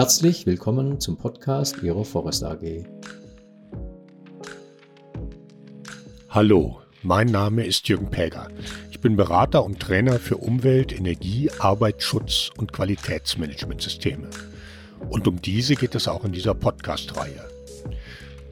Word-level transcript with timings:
Herzlich 0.00 0.46
willkommen 0.46 0.98
zum 0.98 1.18
Podcast 1.18 1.82
Ihrer 1.82 2.06
Forest 2.06 2.42
AG. 2.42 2.86
Hallo, 6.30 6.80
mein 7.02 7.26
Name 7.26 7.66
ist 7.66 7.86
Jürgen 7.86 8.08
Päger. 8.08 8.48
Ich 8.90 9.02
bin 9.02 9.16
Berater 9.16 9.62
und 9.62 9.78
Trainer 9.78 10.18
für 10.18 10.38
Umwelt, 10.38 10.98
Energie, 10.98 11.50
Arbeitsschutz 11.58 12.50
und 12.56 12.72
Qualitätsmanagementsysteme. 12.72 14.30
Und 15.10 15.28
um 15.28 15.42
diese 15.42 15.74
geht 15.74 15.94
es 15.94 16.08
auch 16.08 16.24
in 16.24 16.32
dieser 16.32 16.54
Podcast-Reihe. 16.54 17.44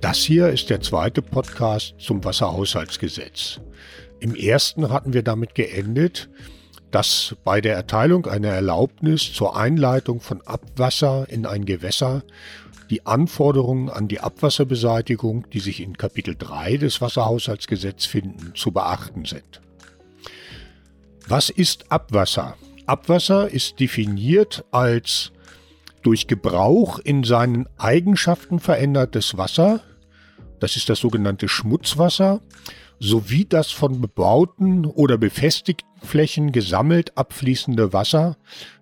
Das 0.03 0.19
hier 0.19 0.51
ist 0.51 0.69
der 0.69 0.83
zweite 0.83 1.23
Podcast 1.23 1.95
zum 1.99 2.23
Wasserhaushaltsgesetz. 2.25 3.59
Im 4.21 4.35
ersten 4.35 4.91
hatten 4.91 5.15
wir 5.15 5.23
damit 5.23 5.55
geendet, 5.55 6.29
dass 6.91 7.37
bei 7.45 7.61
der 7.61 7.75
Erteilung 7.75 8.27
einer 8.27 8.49
Erlaubnis 8.49 9.33
zur 9.33 9.57
Einleitung 9.57 10.21
von 10.21 10.41
Abwasser 10.47 11.27
in 11.29 11.47
ein 11.47 11.65
Gewässer 11.65 12.23
die 12.91 13.07
Anforderungen 13.07 13.91
an 13.91 14.09
die 14.09 14.21
Abwasserbeseitigung, 14.21 15.49
die 15.51 15.61
sich 15.61 15.81
in 15.81 15.97
Kapitel 15.99 16.35
3 16.37 16.79
des 16.79 17.01
Wasserhaushaltsgesetzes 17.01 18.07
finden, 18.07 18.55
zu 18.55 18.73
beachten 18.73 19.27
sind. 19.27 19.61
Was 21.27 21.51
ist 21.51 21.93
Abwasser? 21.93 22.57
Abwasser 22.87 23.51
ist 23.51 23.81
definiert 23.81 24.65
als 24.71 25.33
durch 26.03 26.27
Gebrauch 26.27 26.99
in 26.99 27.25
seinen 27.25 27.67
Eigenschaften 27.77 28.61
verändertes 28.61 29.37
Wasser, 29.37 29.81
das 30.59 30.77
ist 30.77 30.89
das 30.89 30.99
sogenannte 30.99 31.49
Schmutzwasser, 31.49 32.41
sowie 33.01 33.45
das 33.45 33.71
von 33.71 34.01
bebauten 34.01 34.85
oder 34.85 35.19
befestigten 35.19 35.89
Flächen 36.03 36.53
gesammelt 36.53 37.17
abfließende 37.17 37.93
Wasser, 37.93 38.37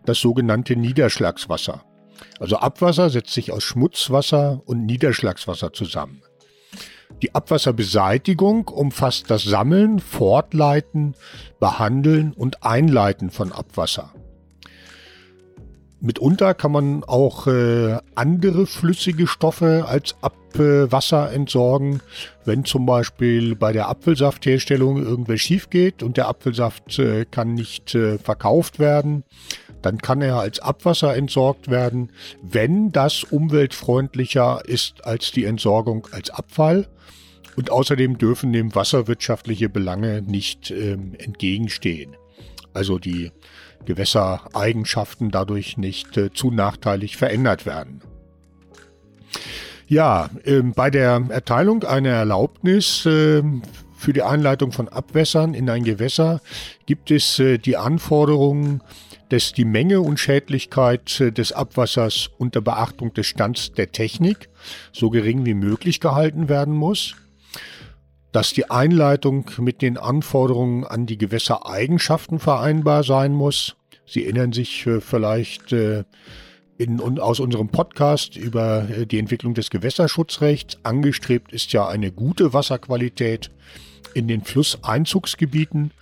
das 0.04 0.18
sogenannte 0.18 0.76
Niederschlagswasser. 0.76 1.84
Also 2.40 2.56
Abwasser 2.56 3.10
setzt 3.10 3.32
sich 3.34 3.52
aus 3.52 3.62
Schmutzwasser 3.62 4.62
und 4.64 4.86
Niederschlagswasser 4.86 5.72
zusammen. 5.72 6.22
Die 7.22 7.34
Abwasserbeseitigung 7.34 8.68
umfasst 8.68 9.30
das 9.30 9.44
Sammeln, 9.44 10.00
Fortleiten, 10.00 11.14
Behandeln 11.60 12.32
und 12.32 12.62
Einleiten 12.62 13.30
von 13.30 13.52
Abwasser. 13.52 14.12
Mitunter 16.00 16.52
kann 16.52 16.72
man 16.72 17.04
auch 17.04 17.46
äh, 17.46 17.98
andere 18.14 18.66
flüssige 18.66 19.26
Stoffe 19.26 19.86
als 19.88 20.14
Abwasser 20.20 21.32
entsorgen. 21.32 22.00
Wenn 22.44 22.64
zum 22.64 22.84
Beispiel 22.84 23.56
bei 23.56 23.72
der 23.72 23.88
Apfelsaftherstellung 23.88 25.02
irgendwas 25.02 25.40
schief 25.40 25.70
geht 25.70 26.02
und 26.02 26.18
der 26.18 26.28
Apfelsaft 26.28 26.98
äh, 26.98 27.24
kann 27.24 27.54
nicht 27.54 27.94
äh, 27.94 28.18
verkauft 28.18 28.78
werden, 28.78 29.24
dann 29.80 29.98
kann 29.98 30.20
er 30.20 30.36
als 30.36 30.58
Abwasser 30.60 31.16
entsorgt 31.16 31.70
werden, 31.70 32.12
wenn 32.42 32.92
das 32.92 33.24
umweltfreundlicher 33.24 34.62
ist 34.66 35.04
als 35.04 35.32
die 35.32 35.44
Entsorgung 35.44 36.08
als 36.12 36.30
Abfall. 36.30 36.88
Und 37.56 37.70
außerdem 37.70 38.18
dürfen 38.18 38.52
dem 38.52 38.74
wasserwirtschaftliche 38.74 39.70
Belange 39.70 40.20
nicht 40.20 40.70
ähm, 40.70 41.14
entgegenstehen. 41.16 42.16
Also 42.76 42.98
die 42.98 43.32
Gewässereigenschaften 43.86 45.30
dadurch 45.30 45.78
nicht 45.78 46.16
äh, 46.16 46.30
zu 46.32 46.50
nachteilig 46.50 47.16
verändert 47.16 47.64
werden. 47.64 48.02
Ja, 49.88 50.28
äh, 50.44 50.60
bei 50.60 50.90
der 50.90 51.24
Erteilung 51.30 51.84
einer 51.84 52.10
Erlaubnis 52.10 53.06
äh, 53.06 53.42
für 53.96 54.12
die 54.12 54.22
Einleitung 54.22 54.72
von 54.72 54.88
Abwässern 54.88 55.54
in 55.54 55.70
ein 55.70 55.84
Gewässer 55.84 56.40
gibt 56.84 57.10
es 57.10 57.38
äh, 57.38 57.56
die 57.58 57.78
Anforderungen, 57.78 58.82
dass 59.30 59.52
die 59.52 59.64
Menge 59.64 60.02
und 60.02 60.20
Schädlichkeit 60.20 61.20
äh, 61.20 61.32
des 61.32 61.52
Abwassers 61.52 62.28
unter 62.36 62.60
Beachtung 62.60 63.14
des 63.14 63.26
Stands 63.26 63.72
der 63.72 63.90
Technik 63.90 64.50
so 64.92 65.08
gering 65.08 65.46
wie 65.46 65.54
möglich 65.54 66.00
gehalten 66.00 66.50
werden 66.50 66.74
muss 66.74 67.14
dass 68.36 68.52
die 68.52 68.70
Einleitung 68.70 69.50
mit 69.56 69.80
den 69.80 69.96
Anforderungen 69.96 70.84
an 70.84 71.06
die 71.06 71.16
Gewässereigenschaften 71.16 72.38
vereinbar 72.38 73.02
sein 73.02 73.32
muss. 73.32 73.76
Sie 74.04 74.24
erinnern 74.24 74.52
sich 74.52 74.86
äh, 74.86 75.00
vielleicht 75.00 75.72
äh, 75.72 76.04
in, 76.76 77.00
aus 77.18 77.40
unserem 77.40 77.68
Podcast 77.68 78.36
über 78.36 78.90
äh, 78.90 79.06
die 79.06 79.18
Entwicklung 79.18 79.54
des 79.54 79.70
Gewässerschutzrechts. 79.70 80.76
Angestrebt 80.82 81.50
ist 81.50 81.72
ja 81.72 81.88
eine 81.88 82.12
gute 82.12 82.52
Wasserqualität 82.52 83.50
in 84.12 84.28
den 84.28 84.44
Flusseinzugsgebieten 84.44 85.92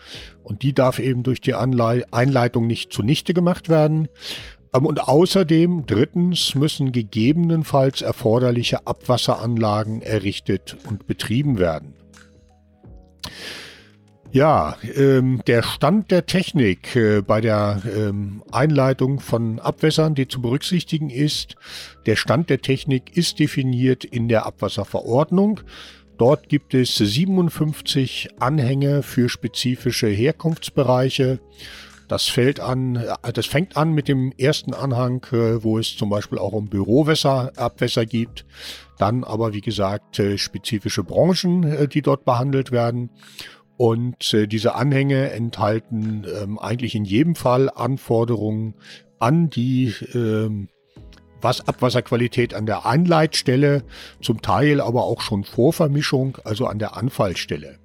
und 0.42 0.62
die 0.62 0.72
darf 0.72 0.98
eben 0.98 1.22
durch 1.22 1.40
die 1.40 1.54
Einleitung 1.54 2.66
nicht 2.66 2.92
zunichte 2.92 3.32
gemacht 3.32 3.68
werden. 3.68 4.08
Ähm, 4.74 4.86
und 4.86 5.06
außerdem, 5.06 5.86
drittens, 5.86 6.56
müssen 6.56 6.90
gegebenenfalls 6.90 8.02
erforderliche 8.02 8.88
Abwasseranlagen 8.88 10.02
errichtet 10.02 10.76
und 10.88 11.06
betrieben 11.06 11.60
werden. 11.60 11.94
Ja, 14.34 14.76
ähm, 14.96 15.42
der 15.46 15.62
Stand 15.62 16.10
der 16.10 16.26
Technik 16.26 16.96
äh, 16.96 17.22
bei 17.22 17.40
der 17.40 17.80
ähm, 17.96 18.42
Einleitung 18.50 19.20
von 19.20 19.60
Abwässern, 19.60 20.16
die 20.16 20.26
zu 20.26 20.42
berücksichtigen 20.42 21.08
ist, 21.08 21.54
der 22.06 22.16
Stand 22.16 22.50
der 22.50 22.60
Technik 22.60 23.16
ist 23.16 23.38
definiert 23.38 24.04
in 24.04 24.26
der 24.26 24.44
Abwasserverordnung. 24.44 25.60
Dort 26.18 26.48
gibt 26.48 26.74
es 26.74 26.96
57 26.96 28.30
Anhänge 28.40 29.04
für 29.04 29.28
spezifische 29.28 30.08
Herkunftsbereiche. 30.08 31.38
Das, 32.08 32.24
fällt 32.24 32.58
an, 32.58 32.96
äh, 32.96 33.32
das 33.32 33.46
fängt 33.46 33.76
an 33.76 33.92
mit 33.92 34.08
dem 34.08 34.32
ersten 34.36 34.74
Anhang, 34.74 35.24
äh, 35.30 35.62
wo 35.62 35.78
es 35.78 35.96
zum 35.96 36.10
Beispiel 36.10 36.38
auch 36.38 36.54
um 36.54 36.66
Bürowässer, 36.66 37.52
Abwässer 37.54 38.04
gibt. 38.04 38.44
Dann 38.98 39.22
aber, 39.22 39.54
wie 39.54 39.60
gesagt, 39.60 40.18
äh, 40.18 40.38
spezifische 40.38 41.04
Branchen, 41.04 41.88
die 41.88 42.02
dort 42.02 42.24
behandelt 42.24 42.72
werden. 42.72 43.10
Und 43.76 44.32
äh, 44.34 44.46
diese 44.46 44.74
Anhänge 44.74 45.30
enthalten 45.30 46.24
ähm, 46.42 46.58
eigentlich 46.58 46.94
in 46.94 47.04
jedem 47.04 47.34
Fall 47.34 47.70
Anforderungen 47.70 48.74
an 49.18 49.50
die 49.50 49.94
ähm, 50.14 50.68
was 51.44 51.68
Abwasserqualität 51.68 52.54
an 52.54 52.66
der 52.66 52.86
Anleitstelle, 52.86 53.84
zum 54.22 54.40
Teil 54.40 54.80
aber 54.80 55.04
auch 55.04 55.20
schon 55.20 55.44
Vorvermischung, 55.44 56.38
also 56.42 56.66
an 56.66 56.78
der 56.78 56.96
Anfallstelle. 56.96 57.78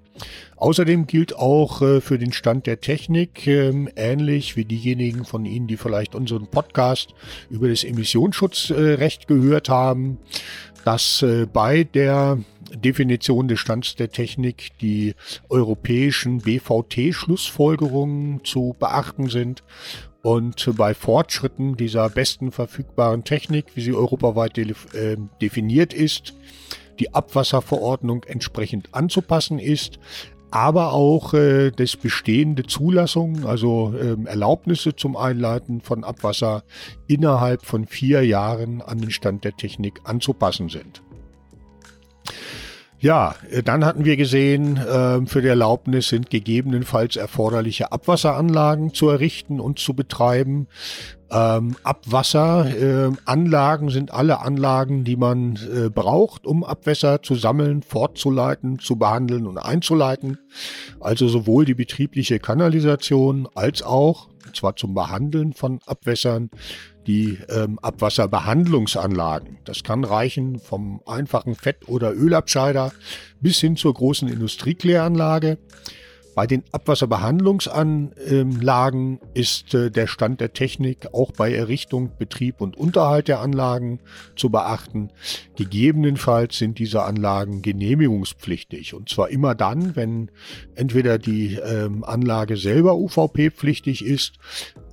Außerdem 0.55 1.07
gilt 1.07 1.35
auch 1.35 1.81
äh, 1.81 2.01
für 2.01 2.17
den 2.17 2.33
Stand 2.33 2.67
der 2.67 2.81
Technik, 2.81 3.47
äh, 3.47 3.71
ähnlich 3.95 4.55
wie 4.57 4.65
diejenigen 4.65 5.25
von 5.25 5.45
Ihnen, 5.45 5.67
die 5.67 5.77
vielleicht 5.77 6.15
unseren 6.15 6.47
Podcast 6.47 7.13
über 7.49 7.69
das 7.69 7.83
Emissionsschutzrecht 7.83 9.27
gehört 9.27 9.69
haben, 9.69 10.17
dass 10.83 11.21
äh, 11.21 11.45
bei 11.45 11.83
der 11.83 12.39
Definition 12.75 13.47
des 13.47 13.59
Stands 13.59 13.95
der 13.95 14.11
Technik 14.11 14.77
die 14.79 15.15
europäischen 15.49 16.39
BVT-Schlussfolgerungen 16.39 18.43
zu 18.43 18.75
beachten 18.79 19.29
sind 19.29 19.63
und 20.21 20.69
bei 20.75 20.93
Fortschritten 20.93 21.77
dieser 21.77 22.09
besten 22.09 22.51
verfügbaren 22.51 23.23
Technik, 23.23 23.67
wie 23.75 23.81
sie 23.81 23.93
europaweit 23.93 24.57
de 24.57 24.73
äh, 24.93 25.15
definiert 25.41 25.93
ist, 25.93 26.33
die 26.99 27.13
Abwasserverordnung 27.13 28.25
entsprechend 28.25 28.93
anzupassen 28.93 29.59
ist, 29.59 29.99
aber 30.51 30.93
auch 30.93 31.33
äh, 31.33 31.71
das 31.71 31.95
bestehende 31.95 32.63
Zulassungen, 32.63 33.45
also 33.45 33.93
ähm, 33.99 34.25
Erlaubnisse 34.25 34.95
zum 34.95 35.15
Einleiten 35.15 35.81
von 35.81 36.03
Abwasser 36.03 36.63
innerhalb 37.07 37.65
von 37.65 37.85
vier 37.85 38.25
Jahren 38.25 38.81
an 38.81 38.99
den 38.99 39.11
Stand 39.11 39.43
der 39.43 39.55
Technik 39.55 40.01
anzupassen 40.03 40.69
sind. 40.69 41.03
Ja, 43.01 43.35
äh, 43.49 43.63
dann 43.63 43.85
hatten 43.85 44.03
wir 44.03 44.17
gesehen, 44.17 44.75
äh, 44.77 45.25
für 45.25 45.41
die 45.41 45.47
Erlaubnis 45.47 46.09
sind 46.09 46.29
gegebenenfalls 46.29 47.15
erforderliche 47.15 47.93
Abwasseranlagen 47.93 48.93
zu 48.93 49.07
errichten 49.09 49.61
und 49.61 49.79
zu 49.79 49.93
betreiben. 49.93 50.67
Ähm, 51.31 51.77
Abwasseranlagen 51.83 53.87
äh, 53.87 53.91
sind 53.91 54.11
alle 54.11 54.41
Anlagen, 54.41 55.05
die 55.05 55.15
man 55.15 55.57
äh, 55.73 55.89
braucht, 55.89 56.45
um 56.45 56.65
Abwässer 56.65 57.23
zu 57.23 57.35
sammeln, 57.35 57.83
fortzuleiten, 57.83 58.79
zu 58.79 58.97
behandeln 58.97 59.47
und 59.47 59.59
einzuleiten. 59.59 60.37
Also 60.99 61.29
sowohl 61.29 61.63
die 61.65 61.75
betriebliche 61.75 62.39
Kanalisation 62.39 63.47
als 63.55 63.81
auch, 63.81 64.27
und 64.45 64.55
zwar 64.55 64.75
zum 64.75 64.93
Behandeln 64.93 65.53
von 65.53 65.79
Abwässern, 65.85 66.49
die 67.09 67.39
ähm, 67.49 67.79
Abwasserbehandlungsanlagen. 67.79 69.57
Das 69.65 69.81
kann 69.81 70.03
reichen 70.03 70.59
vom 70.59 71.01
einfachen 71.07 71.55
Fett- 71.55 71.87
oder 71.89 72.13
Ölabscheider 72.13 72.93
bis 73.41 73.59
hin 73.59 73.75
zur 73.75 73.95
großen 73.95 74.27
Industriekläranlage. 74.27 75.57
Bei 76.39 76.47
den 76.47 76.63
Abwasserbehandlungsanlagen 76.71 79.19
ist 79.33 79.73
äh, 79.73 79.91
der 79.91 80.07
Stand 80.07 80.39
der 80.39 80.53
Technik 80.53 81.13
auch 81.13 81.33
bei 81.33 81.53
Errichtung, 81.53 82.11
Betrieb 82.17 82.61
und 82.61 82.77
Unterhalt 82.77 83.27
der 83.27 83.41
Anlagen 83.41 83.99
zu 84.37 84.49
beachten. 84.49 85.09
Gegebenenfalls 85.57 86.57
sind 86.57 86.79
diese 86.79 87.03
Anlagen 87.03 87.61
genehmigungspflichtig 87.61 88.93
und 88.93 89.09
zwar 89.09 89.31
immer 89.31 89.53
dann, 89.53 89.97
wenn 89.97 90.31
entweder 90.75 91.17
die 91.17 91.55
ähm, 91.55 92.05
Anlage 92.05 92.55
selber 92.55 92.95
UVP-pflichtig 92.95 94.05
ist 94.05 94.35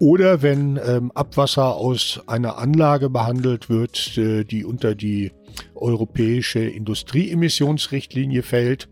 oder 0.00 0.42
wenn 0.42 0.80
ähm, 0.84 1.12
Abwasser 1.12 1.76
aus 1.76 2.22
einer 2.26 2.58
Anlage 2.58 3.08
behandelt 3.08 3.70
wird, 3.70 4.18
äh, 4.18 4.42
die 4.42 4.64
unter 4.64 4.96
die 4.96 5.30
europäische 5.76 6.58
Industrieemissionsrichtlinie 6.58 8.42
fällt 8.42 8.88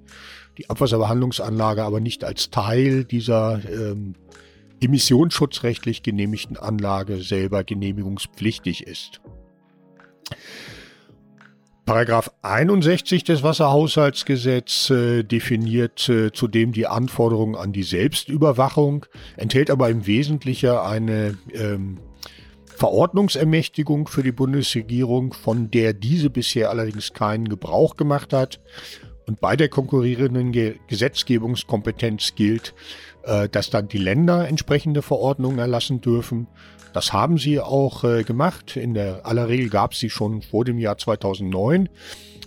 die 0.58 0.70
Abwasserbehandlungsanlage 0.70 1.82
aber 1.82 2.00
nicht 2.00 2.24
als 2.24 2.50
Teil 2.50 3.04
dieser 3.04 3.60
ähm, 3.68 4.14
emissionsschutzrechtlich 4.80 6.02
genehmigten 6.02 6.56
Anlage 6.56 7.22
selber 7.22 7.64
genehmigungspflichtig 7.64 8.86
ist. 8.86 9.20
Paragraph 11.86 12.30
61 12.40 13.24
des 13.24 13.42
Wasserhaushaltsgesetzes 13.42 14.90
äh, 14.90 15.22
definiert 15.22 16.08
äh, 16.08 16.32
zudem 16.32 16.72
die 16.72 16.86
Anforderungen 16.86 17.56
an 17.56 17.72
die 17.72 17.82
Selbstüberwachung, 17.82 19.04
enthält 19.36 19.70
aber 19.70 19.90
im 19.90 20.06
Wesentlichen 20.06 20.70
eine 20.70 21.36
ähm, 21.52 21.98
Verordnungsermächtigung 22.64 24.08
für 24.08 24.22
die 24.22 24.32
Bundesregierung, 24.32 25.34
von 25.34 25.70
der 25.70 25.92
diese 25.92 26.30
bisher 26.30 26.70
allerdings 26.70 27.12
keinen 27.12 27.48
Gebrauch 27.48 27.96
gemacht 27.96 28.32
hat 28.32 28.60
und 29.26 29.40
bei 29.40 29.56
der 29.56 29.68
konkurrierenden 29.68 30.52
Ge 30.52 30.76
Gesetzgebungskompetenz 30.88 32.34
gilt, 32.34 32.74
äh, 33.22 33.48
dass 33.48 33.70
dann 33.70 33.88
die 33.88 33.98
Länder 33.98 34.48
entsprechende 34.48 35.02
Verordnungen 35.02 35.58
erlassen 35.58 36.00
dürfen. 36.00 36.46
Das 36.92 37.12
haben 37.12 37.38
sie 37.38 37.60
auch 37.60 38.04
äh, 38.04 38.22
gemacht. 38.22 38.76
In 38.76 38.94
der 38.94 39.26
aller 39.26 39.48
Regel 39.48 39.68
gab 39.68 39.92
es 39.92 39.98
sie 39.98 40.10
schon 40.10 40.42
vor 40.42 40.64
dem 40.64 40.78
Jahr 40.78 40.98
2009. 40.98 41.88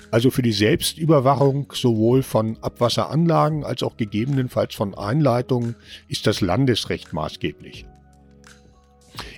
Also 0.09 0.31
für 0.31 0.41
die 0.41 0.53
Selbstüberwachung 0.53 1.74
sowohl 1.74 2.24
von 2.24 2.57
Abwasseranlagen 2.62 3.65
als 3.65 3.83
auch 3.83 3.97
gegebenenfalls 3.97 4.73
von 4.73 4.97
Einleitungen 4.97 5.75
ist 6.07 6.27
das 6.27 6.39
Landesrecht 6.39 7.12
maßgeblich. 7.12 7.85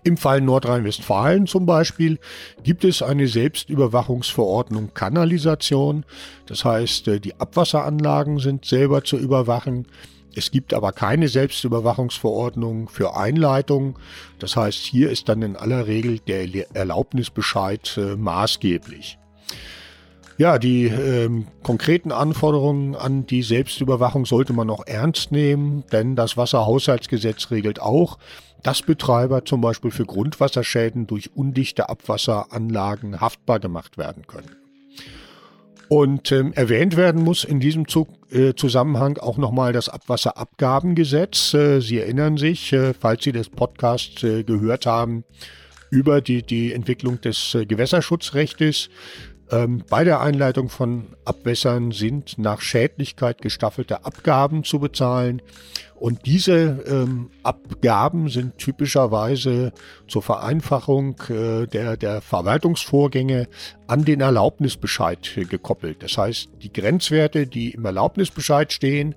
Im 0.03 0.17
Fall 0.17 0.41
Nordrhein-Westfalen 0.41 1.47
zum 1.47 1.65
Beispiel 1.65 2.19
gibt 2.63 2.83
es 2.83 3.01
eine 3.01 3.27
Selbstüberwachungsverordnung 3.27 4.93
Kanalisation. 4.93 6.05
Das 6.45 6.65
heißt, 6.65 7.07
äh, 7.07 7.19
die 7.19 7.39
Abwasseranlagen 7.39 8.39
sind 8.39 8.65
selber 8.65 9.03
zu 9.03 9.17
überwachen. 9.17 9.87
Es 10.35 10.51
gibt 10.51 10.73
aber 10.73 10.91
keine 10.91 11.27
Selbstüberwachungsverordnung 11.27 12.87
für 12.87 13.15
Einleitungen. 13.15 13.95
Das 14.37 14.55
heißt, 14.55 14.79
hier 14.79 15.09
ist 15.09 15.27
dann 15.27 15.41
in 15.41 15.55
aller 15.55 15.87
Regel 15.87 16.19
der 16.19 16.75
Erlaubnisbescheid 16.75 17.97
äh, 17.97 18.15
maßgeblich. 18.15 19.17
Ja, 20.39 20.57
die 20.57 20.85
ähm, 20.85 21.47
konkreten 21.63 22.13
Anforderungen 22.13 22.95
an 22.95 23.25
die 23.25 23.43
Selbstüberwachung 23.43 24.25
sollte 24.25 24.53
man 24.53 24.67
noch 24.67 24.87
ernst 24.87 25.33
nehmen, 25.33 25.83
denn 25.91 26.15
das 26.15 26.37
Wasserhaushaltsgesetz 26.37 27.51
regelt 27.51 27.81
auch, 27.81 28.17
dass 28.63 28.81
Betreiber 28.81 29.43
zum 29.43 29.59
Beispiel 29.59 29.91
für 29.91 30.05
Grundwasserschäden 30.05 31.07
durch 31.07 31.35
undichte 31.35 31.89
Abwasseranlagen 31.89 33.19
haftbar 33.19 33.59
gemacht 33.59 33.97
werden 33.97 34.27
können. 34.27 34.55
Und 35.89 36.31
ähm, 36.31 36.53
erwähnt 36.53 36.95
werden 36.95 37.21
muss 37.21 37.43
in 37.43 37.59
diesem 37.59 37.89
Zug, 37.89 38.07
äh, 38.31 38.53
Zusammenhang 38.53 39.17
auch 39.17 39.37
nochmal 39.37 39.73
das 39.73 39.89
Abwasserabgabengesetz. 39.89 41.53
Äh, 41.53 41.81
Sie 41.81 41.99
erinnern 41.99 42.37
sich, 42.37 42.71
äh, 42.71 42.93
falls 42.93 43.25
Sie 43.25 43.33
das 43.33 43.49
Podcast 43.49 44.23
äh, 44.23 44.43
gehört 44.43 44.85
haben, 44.85 45.25
über 45.89 46.21
die, 46.21 46.43
die 46.43 46.73
Entwicklung 46.73 47.19
des 47.21 47.55
äh, 47.55 47.65
Gewässerschutzrechtes. 47.65 48.89
Ähm, 49.51 49.83
bei 49.89 50.03
der 50.03 50.21
Einleitung 50.21 50.69
von 50.69 51.07
Abwässern 51.25 51.91
sind 51.91 52.37
nach 52.37 52.61
Schädlichkeit 52.61 53.41
gestaffelte 53.41 54.05
Abgaben 54.05 54.63
zu 54.63 54.79
bezahlen. 54.79 55.41
Und 55.95 56.25
diese 56.25 56.83
ähm, 56.87 57.29
Abgaben 57.43 58.29
sind 58.29 58.57
typischerweise 58.57 59.73
zur 60.07 60.21
Vereinfachung 60.21 61.15
äh, 61.29 61.65
der, 61.65 61.97
der 61.97 62.21
Verwaltungsvorgänge 62.21 63.47
an 63.87 64.05
den 64.05 64.21
Erlaubnisbescheid 64.21 65.35
äh, 65.35 65.43
gekoppelt. 65.43 66.03
Das 66.03 66.17
heißt, 66.17 66.49
die 66.61 66.71
Grenzwerte, 66.71 67.47
die 67.47 67.71
im 67.71 67.83
Erlaubnisbescheid 67.83 68.71
stehen, 68.71 69.15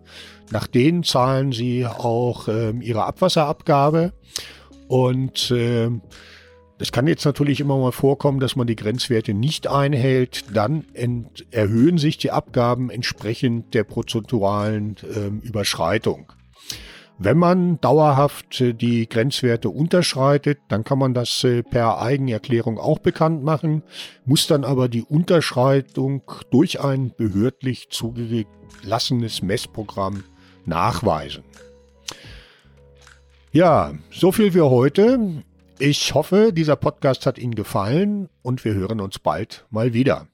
nach 0.51 0.67
denen 0.67 1.05
zahlen 1.05 1.53
Sie 1.53 1.87
auch 1.87 2.49
ähm, 2.49 2.83
Ihre 2.83 3.05
Abwasserabgabe. 3.05 4.13
Und 4.89 5.51
äh, 5.51 5.89
es 6.83 6.91
kann 6.91 7.07
jetzt 7.07 7.25
natürlich 7.25 7.61
immer 7.61 7.79
mal 7.79 7.93
vorkommen, 7.93 8.41
dass 8.41 8.57
man 8.57 8.67
die 8.67 8.75
Grenzwerte 8.75 9.35
nicht 9.35 9.69
einhält. 9.69 10.47
Dann 10.53 10.85
erhöhen 11.53 11.97
sich 11.97 12.19
die 12.19 12.33
Abgaben 12.33 12.91
entsprechend 12.91 13.73
der 13.73 13.85
prozentualen 13.85 14.97
äh, 14.97 15.47
Überschreitung. 15.47 16.33
Wenn 17.19 17.39
man 17.39 17.81
dauerhaft 17.81 18.61
äh, 18.61 18.75
die 18.75 19.09
Grenzwerte 19.09 19.69
unterschreitet, 19.69 20.59
dann 20.69 20.83
kann 20.83 20.99
man 20.99 21.15
das 21.15 21.45
äh, 21.45 21.63
per 21.63 22.03
Eigenerklärung 22.03 22.79
auch 22.79 22.99
bekannt 22.99 23.45
machen, 23.45 23.85
muss 24.25 24.49
dann 24.49 24.65
aber 24.65 24.89
die 24.89 25.05
Unterschreitung 25.05 26.23
durch 26.51 26.81
ein 26.81 27.13
behördlich 27.17 27.91
zugelassenes 27.91 29.41
Messprogramm 29.41 30.25
nachweisen. 30.65 31.45
Ja, 33.53 33.93
so 34.11 34.33
viel 34.33 34.51
für 34.51 34.69
heute. 34.69 35.45
Ich 35.85 36.15
hoffe, 36.15 36.53
dieser 36.53 36.77
Podcast 36.77 37.27
hat 37.27 37.39
Ihnen 37.39 37.57
gefallen 37.57 38.29
und 38.43 38.65
wir 38.65 38.73
hören 38.73 39.01
uns 39.01 39.19
bald 39.19 39.67
mal 39.69 39.93
wieder. 39.93 40.29